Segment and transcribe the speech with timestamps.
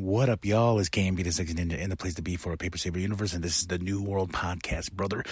[0.00, 0.78] What up, y'all?
[0.78, 3.34] It's KMB the Sexy Ninja in the place to be for a Paper Saber Universe,
[3.34, 5.22] and this is the New World Podcast, brother.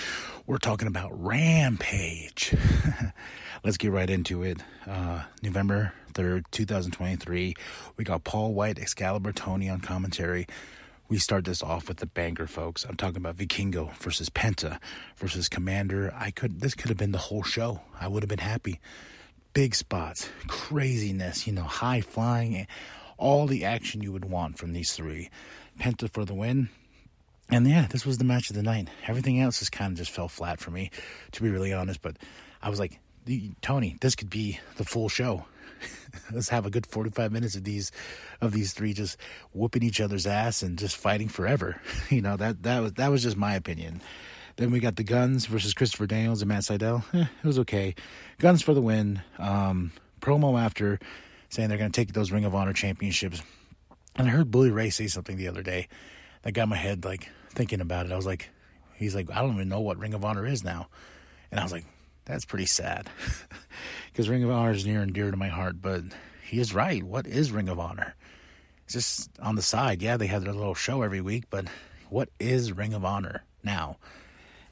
[0.46, 2.54] We're talking about Rampage.
[3.64, 4.58] Let's get right into it.
[4.86, 7.54] Uh, November 3rd, 2023.
[7.96, 10.46] We got Paul Wight, Excalibur Tony on commentary.
[11.08, 12.84] We start this off with the banker, folks.
[12.84, 14.78] I'm talking about Vikingo versus Penta
[15.16, 16.14] versus Komander.
[16.14, 17.80] I could this could have been the whole show.
[17.98, 18.80] I would have been happy.
[19.54, 22.66] Big spots, craziness, you know, high flying,
[23.18, 25.28] all the action you would want from these three.
[25.78, 26.70] Penta for the win.
[27.50, 28.88] And yeah, this was the match of the night.
[29.06, 30.90] Everything else just kind of just fell flat for me,
[31.32, 32.02] to be really honest.
[32.02, 32.16] But
[32.62, 33.00] I was like,
[33.62, 35.46] Tony, this could be the full show.
[36.32, 37.92] Let's have a good 45 minutes of these
[38.40, 39.16] of these three just
[39.52, 41.80] whooping each other's ass and just fighting forever.
[42.10, 44.00] You know, that that was that was just my opinion.
[44.56, 47.04] Then we got the Guns versus Christopher Daniels and Matt Sydal.
[47.14, 47.94] Eh, it was okay.
[48.38, 49.22] Guns for the win.
[49.38, 50.98] Um, promo after
[51.48, 53.42] saying they're going to take those Ring of Honor championships.
[54.16, 55.88] And I heard Bully Ray say something the other day
[56.42, 58.12] that got my head like thinking about it.
[58.12, 58.50] I was like,
[58.94, 60.88] he's like, I don't even know what Ring of Honor is now.
[61.50, 61.86] And I was like,
[62.24, 63.08] that's pretty sad
[64.12, 65.80] because Ring of Honor is near and dear to my heart.
[65.80, 66.02] But
[66.46, 67.02] he is right.
[67.02, 68.14] What is Ring of Honor?
[68.84, 70.02] It's just on the side.
[70.02, 71.66] Yeah, they have their little show every week, but
[72.08, 73.98] what is Ring of Honor now?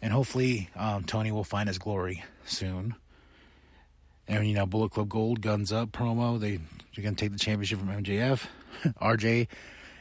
[0.03, 2.95] And hopefully, um, Tony will find his glory soon.
[4.29, 6.39] And you know, Bullet Club Gold, Guns Up promo.
[6.39, 6.59] They
[6.95, 8.47] they're gonna take the championship from MJF.
[9.01, 9.49] RJ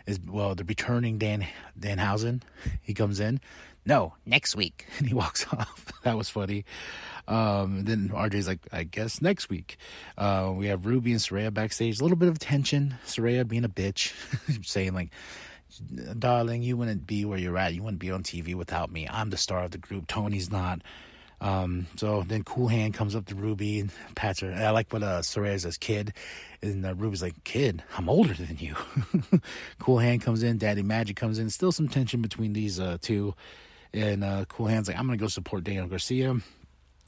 [0.06, 1.46] is well, they're returning Dan
[1.80, 2.42] Danhausen.
[2.82, 3.40] He comes in.
[3.86, 5.86] No, next week, and he walks off.
[6.04, 6.66] that was funny.
[7.28, 9.78] Um, then RJ's like, I guess next week.
[10.18, 12.00] Uh, we have Ruby and Saraya backstage.
[12.00, 12.96] A little bit of tension.
[13.06, 14.14] Saraya being a bitch,
[14.66, 15.10] saying like,
[16.18, 17.74] darling, you wouldn't be where you're at.
[17.74, 19.08] You wouldn't be on TV without me.
[19.10, 20.08] I'm the star of the group.
[20.08, 20.82] Tony's not.
[21.42, 24.50] Um, so then Cool Hand comes up to Ruby and pats her.
[24.50, 26.14] And I like what uh, Saraya says, kid.
[26.62, 28.76] And uh, Ruby's like, kid, I'm older than you.
[29.80, 30.58] cool Hand comes in.
[30.58, 31.50] Daddy Magic comes in.
[31.50, 33.36] Still some tension between these uh, two.
[33.94, 36.38] And uh, Cool Hand's like, I'm going to go support Daniel Garcia.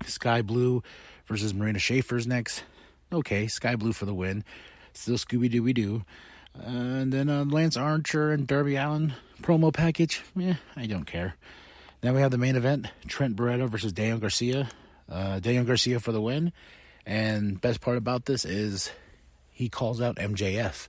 [0.05, 0.83] Skye Blue
[1.25, 2.63] versus Marina Shafir's next.
[3.11, 4.43] Okay, Skye Blue for the win.
[4.93, 6.03] Still Scooby Dooby Doo.
[6.53, 10.23] And then uh, Lance Archer and Darby Allin promo package.
[10.35, 11.35] Yeah, I don't care.
[12.01, 14.69] Then we have the main event Trent Beretta versus Daniel Garcia.
[15.09, 16.51] Uh, Daniel Garcia for the win.
[17.05, 18.91] And best part about this is
[19.51, 20.87] he calls out MJF.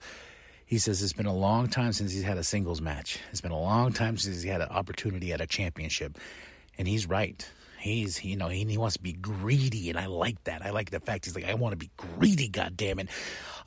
[0.66, 3.18] He says it's been a long time since he's had a singles match.
[3.30, 6.18] It's been a long time since he's had an opportunity at a championship.
[6.76, 7.48] And he's right.
[7.78, 10.66] He's, you know, he, he wants to be greedy, and I like that.
[10.66, 13.08] I like the fact he's like, I want to be greedy, goddammit.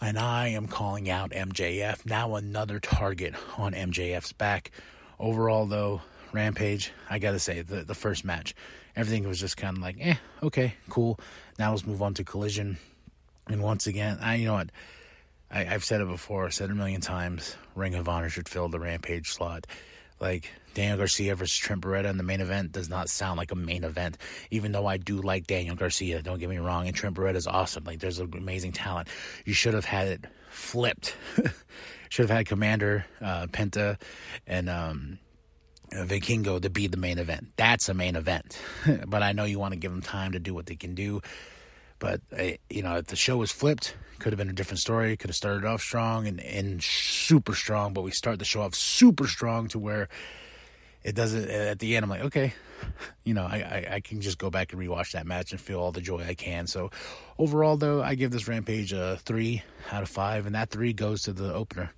[0.02, 2.06] And I am calling out MJF.
[2.06, 4.72] Now another target on MJF's back.
[5.18, 6.02] Overall, though,
[6.34, 8.56] Rampage, I gotta say, the, the first match,
[8.96, 11.20] everything was just kind of like, eh, okay, cool.
[11.60, 12.78] Now let's move on to Collision.
[13.48, 14.70] And once again, I, you know what?
[15.52, 17.56] I, I've said it before, said it a million times.
[17.76, 19.68] Ring of Honor should fill the Rampage slot.
[20.20, 23.56] Like Daniel Garcia versus Trent Beretta in the main event does not sound like a
[23.56, 24.18] main event,
[24.52, 26.22] even though I do like Daniel Garcia.
[26.22, 27.84] Don't get me wrong, and Trent Beretta is awesome.
[27.84, 29.08] Like there's an amazing talent.
[29.46, 31.16] You should have had it flipped.
[32.10, 34.00] should have had Komander uh, Penta
[34.46, 35.18] and um,
[35.92, 37.50] Vikingo to be the main event.
[37.58, 38.60] That's a main event.
[39.08, 41.22] but I know you want to give them time to do what they can do.
[42.00, 42.22] But
[42.70, 45.16] you know, if the show was flipped, could have been a different story.
[45.18, 48.74] Could have started off strong and, and super strong, but we start the show off
[48.74, 50.10] super strong to where
[51.04, 51.48] it doesn't.
[51.50, 52.54] At the end, I'm like, okay,
[53.24, 55.80] you know, I, I, I can just go back and rewatch that match and feel
[55.80, 56.66] all the joy I can.
[56.66, 56.90] So
[57.38, 61.24] overall, though, I give this Rampage a three out of five, and that three goes
[61.24, 61.94] to the opener.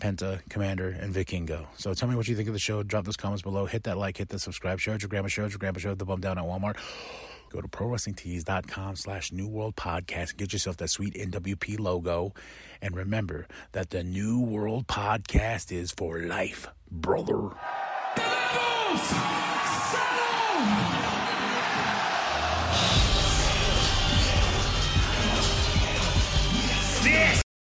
[0.00, 1.66] Penta, Komander, and Vikingo.
[1.76, 2.82] So tell me what you think of the show.
[2.82, 3.66] Drop those comments below.
[3.66, 4.80] Hit that like, hit the subscribe.
[4.80, 6.76] Share it your grandma, it your grandpa, share the bum down at Walmart.
[7.50, 10.36] Go to ProWrestlingTees.com slash New World Podcast.
[10.36, 12.34] Get yourself that sweet NWP logo.
[12.82, 17.50] And remember that the New World Podcast is for life, brother.